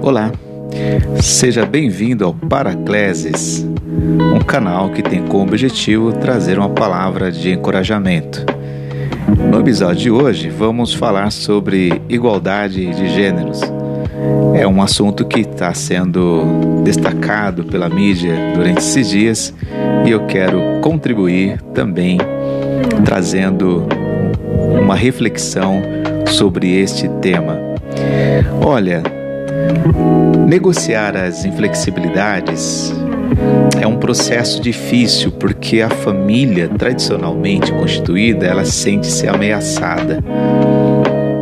Olá, 0.00 0.30
seja 1.20 1.66
bem-vindo 1.66 2.24
ao 2.24 2.32
Paracleses, 2.32 3.66
um 4.34 4.38
canal 4.40 4.90
que 4.90 5.02
tem 5.02 5.22
como 5.26 5.44
objetivo 5.44 6.12
trazer 6.12 6.58
uma 6.58 6.70
palavra 6.70 7.30
de 7.30 7.52
encorajamento. 7.52 8.44
No 9.50 9.60
episódio 9.60 10.02
de 10.02 10.10
hoje, 10.10 10.48
vamos 10.48 10.94
falar 10.94 11.30
sobre 11.32 12.02
igualdade 12.08 12.94
de 12.94 13.08
gêneros. 13.08 13.60
É 14.54 14.66
um 14.66 14.80
assunto 14.80 15.24
que 15.24 15.40
está 15.40 15.72
sendo 15.74 16.82
destacado 16.84 17.64
pela 17.64 17.88
mídia 17.88 18.34
durante 18.54 18.78
esses 18.78 19.08
dias 19.10 19.54
e 20.06 20.10
eu 20.10 20.26
quero 20.26 20.80
contribuir 20.80 21.60
também 21.74 22.18
trazendo 23.04 23.86
uma 24.80 24.94
reflexão 24.94 25.82
sobre 26.26 26.78
este 26.78 27.08
tema. 27.20 27.63
Olha, 28.60 29.02
negociar 30.46 31.16
as 31.16 31.44
inflexibilidades 31.44 32.92
é 33.80 33.86
um 33.86 33.96
processo 33.96 34.60
difícil 34.60 35.30
porque 35.32 35.82
a 35.82 35.90
família 35.90 36.68
tradicionalmente 36.68 37.72
constituída, 37.72 38.46
ela 38.46 38.64
sente-se 38.64 39.28
ameaçada. 39.28 40.22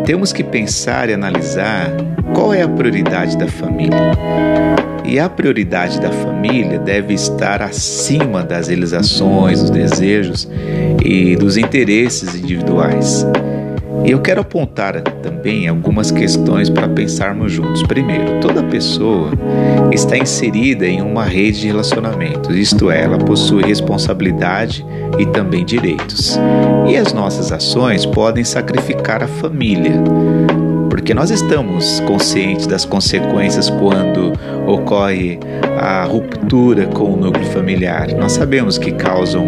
Temos 0.05 0.33
que 0.33 0.43
pensar 0.43 1.09
e 1.09 1.15
analisar 1.15 1.93
qual 2.35 2.53
é 2.53 2.63
a 2.63 2.69
prioridade 2.69 3.37
da 3.37 3.47
família. 3.47 4.13
E 5.05 5.19
a 5.19 5.29
prioridade 5.29 6.01
da 6.01 6.11
família 6.11 6.79
deve 6.79 7.15
estar 7.15 7.63
acima 7.63 8.43
das 8.43 8.69
realizações, 8.69 9.61
dos 9.61 9.71
desejos 9.71 10.49
e 11.05 11.37
dos 11.37 11.57
interesses 11.57 12.35
individuais. 12.35 13.27
E 14.05 14.11
eu 14.11 14.21
quero 14.21 14.41
apontar 14.41 15.01
também 15.23 15.69
algumas 15.69 16.11
questões 16.11 16.69
para 16.69 16.89
pensarmos 16.89 17.53
juntos. 17.53 17.83
Primeiro, 17.85 18.41
toda 18.41 18.63
pessoa 18.65 19.31
está 19.93 20.17
inserida 20.17 20.87
em 20.87 21.01
uma 21.01 21.25
rede 21.25 21.61
de 21.61 21.67
relacionamentos, 21.69 22.57
isto 22.57 22.91
é, 22.91 23.03
ela 23.03 23.19
possui 23.19 23.63
responsabilidade 23.63 24.85
e 25.19 25.27
também 25.27 25.65
direitos. 25.65 26.39
E 26.89 26.97
as 26.97 27.13
nossas 27.13 27.53
ações 27.53 28.05
podem 28.05 28.43
sacrificar 28.43 29.23
a 29.23 29.29
família, 29.29 30.03
porque 30.91 31.15
nós 31.15 31.31
estamos 31.31 32.01
conscientes 32.01 32.67
das 32.67 32.85
consequências 32.85 33.71
quando 33.71 34.33
ocorre 34.67 35.39
a 35.79 36.05
ruptura 36.05 36.87
com 36.87 37.13
o 37.13 37.17
núcleo 37.17 37.47
familiar. 37.47 38.09
Nós 38.15 38.33
sabemos 38.33 38.79
que 38.79 38.93
causam 38.93 39.47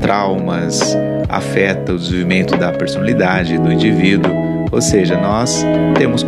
traumas, 0.00 0.96
afeta 1.36 1.92
o 1.92 1.98
desenvolvimento 1.98 2.56
da 2.56 2.72
personalidade 2.72 3.58
do 3.58 3.72
indivíduo, 3.72 4.32
ou 4.72 4.80
seja, 4.80 5.16
nós 5.16 5.64
temos 5.96 6.24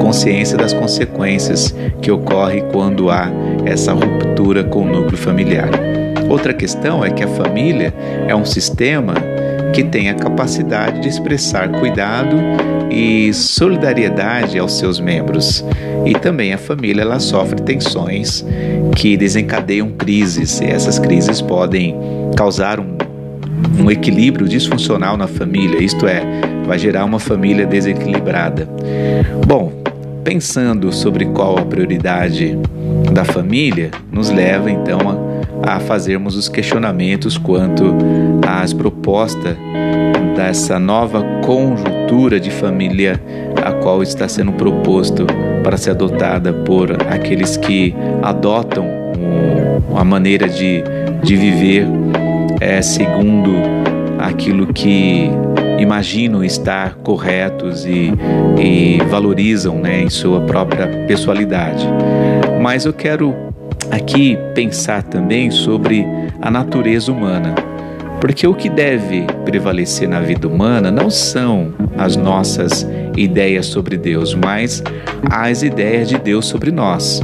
consciência 0.00 0.56
das 0.56 0.72
consequências 0.72 1.74
que 2.00 2.10
ocorrem 2.10 2.64
quando 2.70 3.10
há 3.10 3.30
essa 3.64 3.92
ruptura 3.92 4.64
com 4.64 4.82
o 4.82 4.86
núcleo 4.86 5.18
familiar. 5.18 5.68
Outra 6.28 6.52
questão 6.52 7.04
é 7.04 7.10
que 7.10 7.24
a 7.24 7.28
família 7.28 7.92
é 8.26 8.34
um 8.34 8.44
sistema 8.44 9.14
que 9.72 9.82
tem 9.82 10.08
a 10.08 10.14
capacidade 10.14 11.00
de 11.00 11.08
expressar 11.08 11.68
cuidado 11.70 12.36
e 12.90 13.32
solidariedade 13.32 14.58
aos 14.58 14.78
seus 14.78 15.00
membros. 15.00 15.64
E 16.06 16.14
também 16.14 16.52
a 16.52 16.58
família 16.58 17.02
ela 17.02 17.18
sofre 17.18 17.60
tensões 17.60 18.44
que 18.96 19.16
desencadeiam 19.16 19.90
crises, 19.90 20.60
e 20.60 20.66
essas 20.66 20.98
crises 20.98 21.40
podem 21.40 21.96
causar 22.36 22.80
um 22.80 23.07
um 23.78 23.90
equilíbrio 23.90 24.48
disfuncional 24.48 25.16
na 25.16 25.26
família, 25.26 25.82
isto 25.82 26.06
é, 26.06 26.22
vai 26.66 26.78
gerar 26.78 27.04
uma 27.04 27.18
família 27.18 27.66
desequilibrada. 27.66 28.68
Bom, 29.46 29.72
pensando 30.24 30.92
sobre 30.92 31.24
qual 31.26 31.58
a 31.58 31.64
prioridade 31.64 32.58
da 33.12 33.24
família, 33.24 33.90
nos 34.12 34.30
leva 34.30 34.70
então 34.70 34.98
a, 35.64 35.76
a 35.76 35.80
fazermos 35.80 36.36
os 36.36 36.48
questionamentos 36.48 37.36
quanto 37.38 37.94
às 38.46 38.72
propostas 38.72 39.56
dessa 40.36 40.78
nova 40.78 41.22
conjuntura 41.44 42.38
de 42.38 42.50
família 42.50 43.20
a 43.64 43.72
qual 43.72 44.02
está 44.02 44.28
sendo 44.28 44.52
proposto 44.52 45.26
para 45.64 45.76
ser 45.76 45.90
adotada 45.90 46.52
por 46.52 46.92
aqueles 47.10 47.56
que 47.56 47.94
adotam 48.22 48.86
uma 49.90 50.04
maneira 50.04 50.48
de, 50.48 50.82
de 51.22 51.36
viver 51.36 51.86
é, 52.60 52.82
segundo 52.82 53.52
aquilo 54.18 54.66
que 54.72 55.30
imaginam 55.78 56.42
estar 56.42 56.94
corretos 56.96 57.86
e, 57.86 58.12
e 58.58 58.98
valorizam 59.08 59.78
né, 59.78 60.02
em 60.02 60.10
sua 60.10 60.40
própria 60.40 60.86
pessoalidade. 61.06 61.86
Mas 62.60 62.84
eu 62.84 62.92
quero 62.92 63.34
aqui 63.90 64.36
pensar 64.54 65.02
também 65.02 65.50
sobre 65.50 66.04
a 66.42 66.50
natureza 66.50 67.12
humana. 67.12 67.54
Porque 68.20 68.46
o 68.46 68.54
que 68.54 68.68
deve 68.68 69.26
prevalecer 69.44 70.08
na 70.08 70.20
vida 70.20 70.48
humana 70.48 70.90
não 70.90 71.08
são 71.08 71.72
as 71.96 72.16
nossas 72.16 72.86
ideias 73.16 73.66
sobre 73.66 73.96
Deus, 73.96 74.34
mas 74.34 74.82
as 75.30 75.62
ideias 75.62 76.08
de 76.08 76.18
Deus 76.18 76.46
sobre 76.46 76.72
nós. 76.72 77.22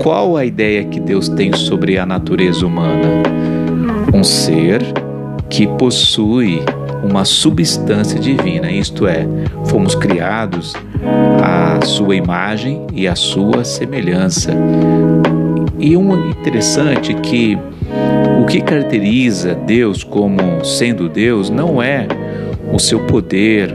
Qual 0.00 0.36
a 0.36 0.44
ideia 0.44 0.84
que 0.84 1.00
Deus 1.00 1.28
tem 1.28 1.52
sobre 1.52 1.98
a 1.98 2.06
natureza 2.06 2.64
humana? 2.64 3.22
Um 4.12 4.24
ser 4.24 4.82
que 5.48 5.66
possui 5.66 6.62
uma 7.08 7.24
substância 7.24 8.18
divina, 8.18 8.70
isto 8.70 9.06
é, 9.06 9.26
fomos 9.66 9.94
criados 9.94 10.74
à 11.42 11.84
sua 11.84 12.16
imagem 12.16 12.86
e 12.92 13.06
à 13.06 13.14
sua 13.14 13.62
semelhança. 13.64 14.52
E 15.78 15.96
um 15.96 16.30
interessante 16.30 17.12
que 17.14 17.58
o 18.40 18.46
que 18.46 18.60
caracteriza 18.60 19.54
Deus 19.54 20.02
como 20.02 20.64
sendo 20.64 21.08
Deus 21.08 21.50
não 21.50 21.82
é 21.82 22.06
o 22.72 22.78
seu 22.78 23.00
poder, 23.00 23.74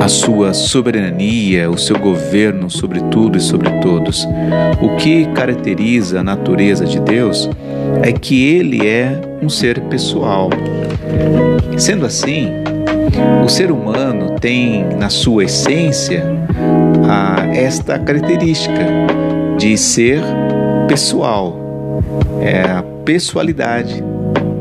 a 0.00 0.08
sua 0.08 0.52
soberania, 0.52 1.70
o 1.70 1.78
seu 1.78 1.98
governo 1.98 2.70
sobre 2.70 3.00
tudo 3.10 3.38
e 3.38 3.40
sobre 3.40 3.70
todos. 3.80 4.26
O 4.80 4.96
que 4.96 5.26
caracteriza 5.26 6.20
a 6.20 6.24
natureza 6.24 6.84
de 6.84 7.00
Deus 7.00 7.48
é 8.02 8.12
que 8.12 8.44
ele 8.44 8.86
é 8.86 9.20
um 9.42 9.48
ser 9.48 9.80
pessoal. 9.82 10.50
Sendo 11.76 12.06
assim, 12.06 12.48
o 13.44 13.48
ser 13.48 13.70
humano 13.70 14.36
tem 14.40 14.84
na 14.98 15.08
sua 15.08 15.44
essência 15.44 16.24
a, 17.08 17.46
esta 17.54 17.98
característica 17.98 18.84
de 19.56 19.76
ser 19.76 20.22
pessoal, 20.88 22.02
é 22.40 22.62
a 22.62 22.82
pessoalidade 23.04 24.02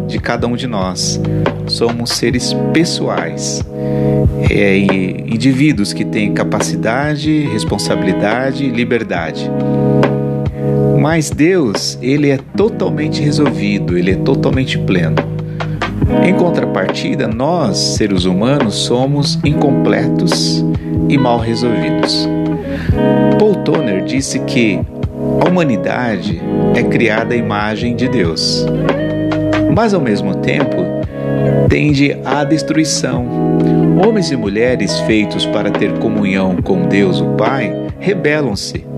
de 0.07 0.19
cada 0.19 0.47
um 0.47 0.55
de 0.55 0.67
nós. 0.67 1.19
Somos 1.67 2.11
seres 2.11 2.53
pessoais, 2.73 3.63
é, 4.49 4.77
indivíduos 4.77 5.93
que 5.93 6.05
têm 6.05 6.33
capacidade, 6.33 7.47
responsabilidade, 7.51 8.69
liberdade. 8.69 9.49
Mas 11.03 11.29
Deus, 11.29 11.99
ele 12.01 12.29
é 12.29 12.39
totalmente 12.55 13.21
resolvido, 13.21 13.97
ele 13.97 14.11
é 14.11 14.15
totalmente 14.15 14.77
pleno. 14.77 15.17
Em 16.25 16.33
contrapartida, 16.33 17.27
nós, 17.27 17.77
seres 17.77 18.23
humanos, 18.23 18.73
somos 18.73 19.37
incompletos 19.43 20.63
e 21.09 21.17
mal 21.17 21.39
resolvidos. 21.39 22.25
Paul 23.37 23.55
Toner 23.65 24.05
disse 24.05 24.39
que 24.39 24.79
a 25.45 25.49
humanidade 25.49 26.41
é 26.73 26.81
criada 26.81 27.33
à 27.33 27.37
imagem 27.37 27.97
de 27.97 28.07
Deus, 28.07 28.65
mas 29.75 29.93
ao 29.93 29.99
mesmo 29.99 30.35
tempo 30.35 30.77
tende 31.67 32.15
à 32.23 32.45
destruição. 32.45 33.27
Homens 34.01 34.31
e 34.31 34.37
mulheres 34.37 34.97
feitos 35.01 35.45
para 35.45 35.69
ter 35.69 35.99
comunhão 35.99 36.55
com 36.63 36.87
Deus, 36.87 37.19
o 37.19 37.25
Pai, 37.31 37.75
rebelam-se 37.99 38.92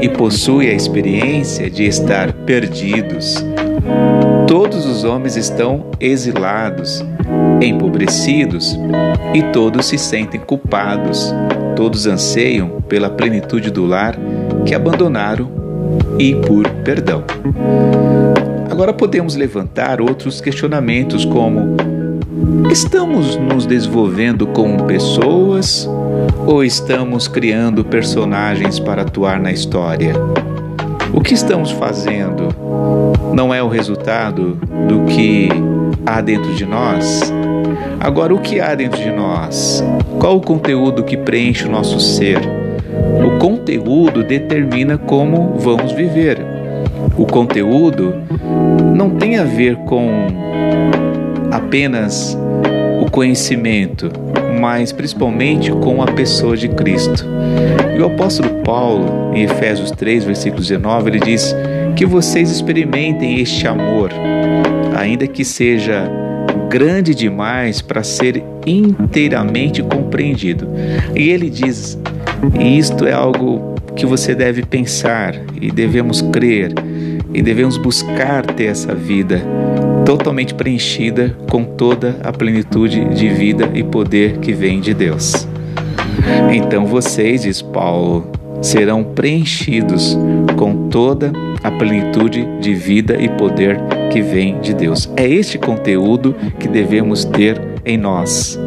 e 0.00 0.08
possui 0.08 0.68
a 0.68 0.72
experiência 0.72 1.70
de 1.70 1.84
estar 1.84 2.32
perdidos. 2.32 3.44
Todos 4.46 4.86
os 4.86 5.04
homens 5.04 5.36
estão 5.36 5.86
exilados, 5.98 7.04
empobrecidos 7.62 8.78
e 9.34 9.42
todos 9.52 9.86
se 9.86 9.98
sentem 9.98 10.40
culpados. 10.40 11.34
Todos 11.74 12.06
anseiam 12.06 12.80
pela 12.88 13.10
plenitude 13.10 13.70
do 13.70 13.84
lar 13.84 14.16
que 14.64 14.74
abandonaram 14.74 15.50
e 16.18 16.34
por 16.34 16.68
perdão. 16.84 17.24
Agora 18.70 18.92
podemos 18.92 19.34
levantar 19.34 20.00
outros 20.00 20.40
questionamentos 20.40 21.24
como 21.24 21.76
Estamos 22.70 23.36
nos 23.36 23.64
desenvolvendo 23.64 24.46
como 24.48 24.84
pessoas 24.84 25.88
ou 26.46 26.62
estamos 26.64 27.28
criando 27.28 27.84
personagens 27.84 28.78
para 28.78 29.02
atuar 29.02 29.40
na 29.40 29.52
história? 29.52 30.14
O 31.12 31.20
que 31.20 31.34
estamos 31.34 31.70
fazendo 31.70 32.48
não 33.34 33.52
é 33.52 33.62
o 33.62 33.68
resultado 33.68 34.58
do 34.88 35.04
que 35.06 35.48
há 36.04 36.20
dentro 36.20 36.52
de 36.54 36.64
nós? 36.64 37.32
Agora, 38.00 38.34
o 38.34 38.38
que 38.38 38.60
há 38.60 38.74
dentro 38.74 39.00
de 39.00 39.10
nós? 39.10 39.82
Qual 40.18 40.36
o 40.36 40.40
conteúdo 40.40 41.02
que 41.02 41.16
preenche 41.16 41.66
o 41.66 41.70
nosso 41.70 41.98
ser? 42.00 42.38
O 43.24 43.38
conteúdo 43.38 44.22
determina 44.22 44.96
como 44.98 45.54
vamos 45.58 45.92
viver. 45.92 46.38
O 47.16 47.26
conteúdo 47.26 48.14
não 48.94 49.10
tem 49.10 49.38
a 49.38 49.44
ver 49.44 49.76
com 49.76 50.26
apenas 51.50 52.38
o 53.00 53.10
conhecimento, 53.10 54.10
mas 54.60 54.92
principalmente 54.92 55.70
com 55.70 56.02
a 56.02 56.06
pessoa 56.06 56.56
de 56.56 56.68
Cristo. 56.68 57.24
E 57.96 58.00
o 58.00 58.06
apóstolo 58.06 58.62
Paulo, 58.62 59.32
em 59.34 59.42
Efésios 59.42 59.90
3, 59.90 60.24
versículo 60.24 60.60
19, 60.60 61.10
ele 61.10 61.20
diz 61.20 61.54
que 61.94 62.04
vocês 62.04 62.50
experimentem 62.50 63.40
este 63.40 63.66
amor, 63.66 64.10
ainda 64.98 65.26
que 65.26 65.44
seja 65.44 66.10
grande 66.68 67.14
demais 67.14 67.80
para 67.80 68.02
ser 68.02 68.42
inteiramente 68.66 69.82
compreendido. 69.82 70.68
E 71.14 71.30
ele 71.30 71.48
diz: 71.48 71.98
isto 72.60 73.06
é 73.06 73.12
algo 73.12 73.74
que 73.94 74.04
você 74.04 74.34
deve 74.34 74.62
pensar 74.62 75.34
e 75.60 75.70
devemos 75.70 76.20
crer 76.20 76.74
e 77.36 77.42
devemos 77.42 77.76
buscar 77.76 78.46
ter 78.46 78.64
essa 78.64 78.94
vida 78.94 79.42
totalmente 80.06 80.54
preenchida 80.54 81.36
com 81.50 81.64
toda 81.64 82.16
a 82.24 82.32
plenitude 82.32 83.04
de 83.14 83.28
vida 83.28 83.70
e 83.74 83.84
poder 83.84 84.38
que 84.38 84.54
vem 84.54 84.80
de 84.80 84.94
Deus. 84.94 85.46
Então 86.50 86.86
vocês, 86.86 87.42
diz 87.42 87.60
Paulo, 87.60 88.26
serão 88.62 89.04
preenchidos 89.04 90.16
com 90.56 90.88
toda 90.88 91.30
a 91.62 91.70
plenitude 91.70 92.48
de 92.58 92.72
vida 92.72 93.20
e 93.20 93.28
poder 93.28 93.78
que 94.10 94.22
vem 94.22 94.58
de 94.60 94.72
Deus. 94.72 95.10
É 95.14 95.28
este 95.28 95.58
conteúdo 95.58 96.34
que 96.58 96.66
devemos 96.66 97.26
ter 97.26 97.60
em 97.84 97.98
nós. 97.98 98.58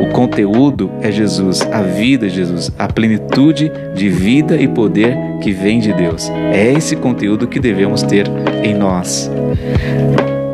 O 0.00 0.12
conteúdo 0.12 0.90
é 1.00 1.10
Jesus, 1.10 1.60
a 1.72 1.82
vida 1.82 2.26
é 2.26 2.28
Jesus, 2.28 2.72
a 2.78 2.88
plenitude 2.88 3.70
de 3.94 4.08
vida 4.08 4.56
e 4.56 4.66
poder 4.66 5.16
que 5.40 5.52
vem 5.52 5.78
de 5.80 5.92
Deus. 5.92 6.30
É 6.52 6.72
esse 6.72 6.96
conteúdo 6.96 7.46
que 7.46 7.60
devemos 7.60 8.02
ter 8.02 8.26
em 8.62 8.74
nós. 8.74 9.30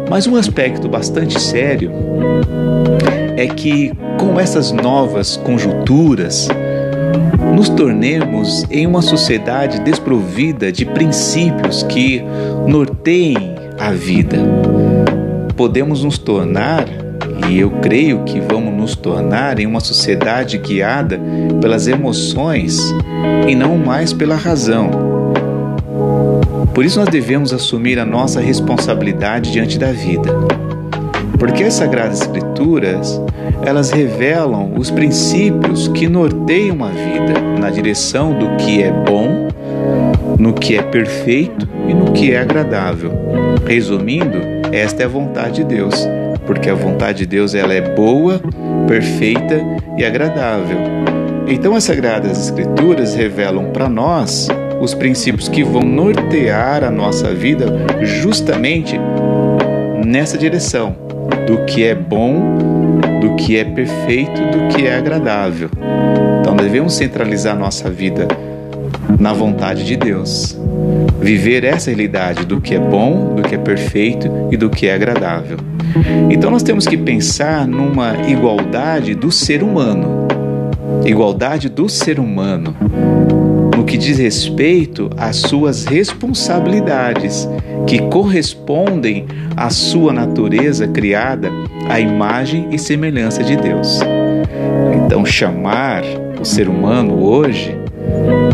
Mas 0.09 0.27
um 0.27 0.37
aspecto 0.37 0.89
bastante 0.89 1.41
sério 1.41 1.91
é 3.37 3.47
que, 3.47 3.93
com 4.19 4.39
essas 4.41 4.73
novas 4.73 5.37
conjunturas, 5.37 6.49
nos 7.55 7.69
tornemos 7.69 8.65
em 8.71 8.87
uma 8.87 9.03
sociedade 9.03 9.81
desprovida 9.81 10.71
de 10.71 10.85
princípios 10.85 11.83
que 11.83 12.23
norteiem 12.67 13.55
a 13.79 13.93
vida. 13.93 14.39
Podemos 15.57 16.05
nos 16.05 16.19
tornar, 16.19 16.87
e 17.49 17.59
eu 17.59 17.71
creio 17.71 18.25
que 18.25 18.41
vamos 18.41 18.75
nos 18.75 18.95
tornar, 18.95 19.59
em 19.59 19.67
uma 19.67 19.81
sociedade 19.81 20.59
guiada 20.59 21.21
pelas 21.61 21.87
emoções 21.87 22.95
e 23.47 23.55
não 23.55 23.77
mais 23.77 24.13
pela 24.13 24.35
razão. 24.35 24.91
Por 26.75 26.85
isso 26.85 26.99
nós 26.99 27.09
devemos 27.09 27.53
assumir 27.53 27.99
a 27.99 28.05
nossa 28.05 28.41
responsabilidade 28.41 29.51
diante 29.51 29.79
da 29.79 29.93
vida. 29.93 30.31
Porque 31.39 31.65
as 31.65 31.75
Sagradas 31.75 32.21
Escrituras, 32.21 33.21
elas 33.63 33.91
revelam 33.91 34.73
os 34.77 34.91
princípios 34.91 35.89
que 35.89 36.09
norteiam 36.09 36.85
a 36.85 36.89
vida 36.89 37.41
na 37.59 37.71
direção 37.71 38.39
do 38.39 38.57
que 38.57 38.83
é 38.83 38.91
bom, 38.91 39.49
no 40.39 40.53
que 40.53 40.77
é 40.77 40.83
perfeito 40.83 41.67
e 41.89 41.95
no 41.95 42.13
que 42.13 42.33
é 42.33 42.41
agradável. 42.41 43.13
Resumindo, 43.67 44.39
esta 44.73 45.03
é 45.03 45.07
a 45.07 45.09
vontade 45.09 45.57
de 45.57 45.65
Deus, 45.65 46.07
porque 46.47 46.71
a 46.71 46.75
vontade 46.75 47.19
de 47.19 47.27
Deus 47.27 47.55
ela 47.55 47.75
é 47.75 47.81
boa, 47.81 48.41
perfeita 48.87 49.61
e 49.97 50.05
agradável. 50.05 50.79
Então 51.49 51.75
as 51.75 51.85
Sagradas 51.85 52.39
Escrituras 52.39 53.15
revelam 53.15 53.71
para 53.71 53.89
nós 53.89 54.49
os 54.81 54.95
princípios 54.95 55.49
que 55.49 55.63
vão 55.65 55.83
nortear 55.83 56.85
a 56.85 56.91
nossa 56.91 57.33
vida 57.35 57.67
justamente 58.03 58.99
nessa 60.05 60.37
direção 60.37 60.97
do 61.47 61.65
que 61.65 61.85
é 61.85 61.95
bom, 61.95 62.57
do 63.21 63.37
que 63.37 63.57
é 63.57 63.65
perfeito, 63.65 64.41
do 64.53 64.75
que 64.75 64.87
é 64.87 64.97
agradável. 64.97 65.71
Então 66.41 66.57
devemos 66.57 66.95
centralizar 66.95 67.57
nossa 67.57 67.91
vida 67.91 68.27
na 69.19 69.33
vontade 69.33 69.85
de 69.85 69.97
Deus. 69.97 70.59
Viver 71.21 71.65
essa 71.65 71.91
realidade 71.91 72.45
do 72.45 72.61
que 72.61 72.75
é 72.75 72.79
bom, 72.79 73.35
do 73.35 73.43
que 73.43 73.55
é 73.55 73.59
perfeito 73.59 74.29
e 74.51 74.57
do 74.57 74.69
que 74.69 74.87
é 74.87 74.95
agradável. 74.95 75.57
Então 76.31 76.51
nós 76.51 76.63
temos 76.63 76.87
que 76.87 76.97
pensar 76.97 77.67
numa 77.67 78.29
igualdade 78.29 79.15
do 79.15 79.31
ser 79.31 79.63
humano. 79.63 80.27
Igualdade 81.05 81.69
do 81.69 81.89
ser 81.89 82.19
humano 82.19 82.75
no 83.77 83.85
que 83.85 83.99
diz 83.99 84.19
respeito 84.19 85.11
às 85.19 85.37
suas 85.37 85.85
responsabilidades, 85.85 87.47
que 87.87 87.99
correspondem 88.09 89.27
à 89.55 89.69
sua 89.69 90.15
natureza 90.15 90.89
criada 90.89 91.51
à 91.87 92.01
imagem 92.01 92.69
e 92.71 92.79
semelhança 92.79 93.45
de 93.45 93.55
Deus. 93.55 94.01
Então, 94.95 95.27
chamar 95.27 96.03
o 96.41 96.45
ser 96.45 96.71
humano 96.71 97.23
hoje, 97.23 97.79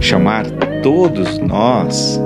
chamar 0.01 0.45
todos 0.83 1.39
nós 1.39 2.21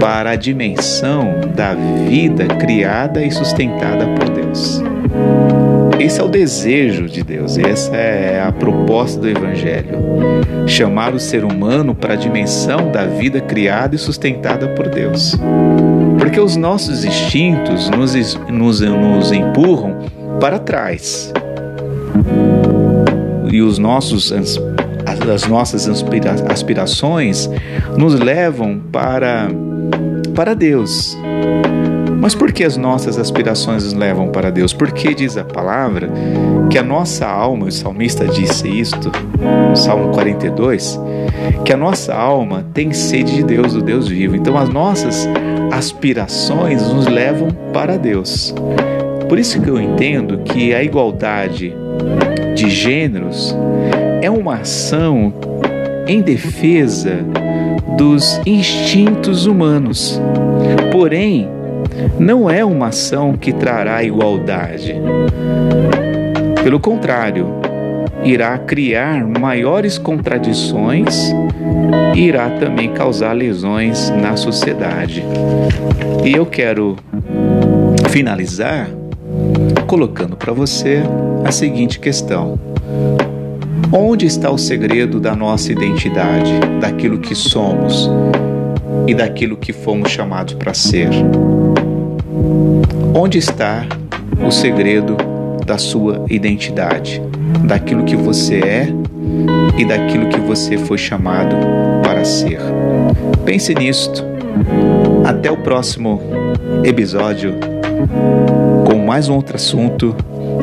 para 0.00 0.30
a 0.30 0.36
dimensão 0.36 1.40
da 1.54 1.74
vida 1.74 2.46
criada 2.46 3.22
e 3.22 3.30
sustentada 3.30 4.06
por 4.06 4.28
Deus. 4.30 4.82
Esse 5.98 6.20
é 6.20 6.22
o 6.22 6.28
desejo 6.28 7.06
de 7.06 7.22
Deus, 7.22 7.56
essa 7.56 7.96
é 7.96 8.42
a 8.42 8.52
proposta 8.52 9.20
do 9.20 9.28
Evangelho. 9.28 9.98
Chamar 10.66 11.14
o 11.14 11.18
ser 11.18 11.44
humano 11.44 11.94
para 11.94 12.14
a 12.14 12.16
dimensão 12.16 12.90
da 12.92 13.06
vida 13.06 13.40
criada 13.40 13.94
e 13.94 13.98
sustentada 13.98 14.68
por 14.68 14.88
Deus. 14.88 15.34
Porque 16.18 16.38
os 16.38 16.54
nossos 16.54 17.04
instintos 17.04 17.88
nos, 17.90 18.14
nos, 18.48 18.80
nos 18.80 19.32
empurram 19.32 19.96
para 20.38 20.58
trás. 20.58 21.32
E 23.50 23.62
os 23.62 23.78
nossos, 23.78 24.32
as 24.32 25.46
nossas 25.48 25.88
aspirações 26.48 27.50
nos 27.96 28.14
levam 28.14 28.80
para, 28.92 29.48
para 30.36 30.54
Deus. 30.54 31.16
Mas 32.20 32.34
por 32.34 32.52
que 32.52 32.62
as 32.62 32.76
nossas 32.76 33.18
aspirações 33.18 33.84
nos 33.84 33.94
levam 33.94 34.28
para 34.28 34.50
Deus? 34.50 34.72
Porque 34.72 35.14
diz 35.14 35.36
a 35.36 35.44
palavra 35.44 36.10
que 36.70 36.78
a 36.78 36.82
nossa 36.82 37.26
alma, 37.26 37.66
o 37.66 37.72
salmista 37.72 38.26
disse 38.26 38.68
isto, 38.68 39.10
no 39.70 39.76
Salmo 39.76 40.12
42, 40.12 41.00
que 41.64 41.72
a 41.72 41.76
nossa 41.76 42.14
alma 42.14 42.64
tem 42.74 42.92
sede 42.92 43.36
de 43.36 43.44
Deus, 43.44 43.72
do 43.72 43.82
Deus 43.82 44.08
vivo. 44.08 44.36
Então 44.36 44.58
as 44.58 44.68
nossas 44.68 45.26
aspirações 45.72 46.82
nos 46.92 47.06
levam 47.06 47.48
para 47.72 47.96
Deus. 47.96 48.54
Por 49.28 49.38
isso 49.38 49.60
que 49.60 49.68
eu 49.68 49.80
entendo 49.80 50.38
que 50.38 50.74
a 50.74 50.82
igualdade 50.82 51.74
de 52.54 52.70
gêneros 52.70 53.56
é 54.20 54.30
uma 54.30 54.56
ação 54.56 55.32
em 56.06 56.20
defesa 56.20 57.24
dos 57.96 58.40
instintos 58.46 59.46
humanos. 59.46 60.20
Porém, 60.92 61.48
não 62.18 62.48
é 62.48 62.64
uma 62.64 62.88
ação 62.88 63.34
que 63.34 63.52
trará 63.52 64.02
igualdade. 64.02 64.94
Pelo 66.62 66.80
contrário, 66.80 67.48
irá 68.24 68.58
criar 68.58 69.24
maiores 69.26 69.98
contradições 69.98 71.32
e 72.14 72.20
irá 72.20 72.50
também 72.50 72.92
causar 72.92 73.32
lesões 73.32 74.10
na 74.10 74.36
sociedade. 74.36 75.24
E 76.24 76.32
eu 76.32 76.44
quero 76.44 76.96
finalizar 78.10 78.88
colocando 79.86 80.36
para 80.36 80.52
você 80.52 81.02
a 81.44 81.52
seguinte 81.52 81.98
questão: 82.00 82.58
Onde 83.92 84.26
está 84.26 84.50
o 84.50 84.58
segredo 84.58 85.20
da 85.20 85.34
nossa 85.36 85.70
identidade, 85.70 86.52
daquilo 86.80 87.18
que 87.18 87.34
somos 87.34 88.10
e 89.06 89.14
daquilo 89.14 89.56
que 89.56 89.72
fomos 89.72 90.10
chamados 90.10 90.54
para 90.54 90.74
ser? 90.74 91.08
Onde 93.14 93.38
está 93.38 93.86
o 94.44 94.50
segredo 94.50 95.16
da 95.64 95.78
sua 95.78 96.24
identidade, 96.28 97.22
daquilo 97.64 98.04
que 98.04 98.16
você 98.16 98.56
é 98.56 98.88
e 99.78 99.84
daquilo 99.84 100.28
que 100.28 100.40
você 100.40 100.76
foi 100.76 100.98
chamado 100.98 101.54
para 102.02 102.24
ser? 102.24 102.58
Pense 103.44 103.72
nisto. 103.74 104.24
Até 105.24 105.50
o 105.50 105.56
próximo 105.56 106.20
episódio 106.84 107.54
com 108.84 108.98
mais 108.98 109.28
um 109.28 109.34
outro 109.34 109.56
assunto 109.56 110.14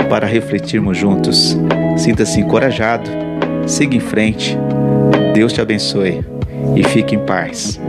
para 0.09 0.27
refletirmos 0.27 0.97
juntos. 0.97 1.57
Sinta-se 1.95 2.39
encorajado, 2.39 3.09
siga 3.65 3.95
em 3.95 3.99
frente. 3.99 4.57
Deus 5.33 5.53
te 5.53 5.61
abençoe 5.61 6.23
e 6.75 6.83
fique 6.83 7.15
em 7.15 7.19
paz. 7.19 7.79